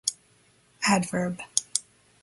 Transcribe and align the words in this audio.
Adv. 0.89 1.13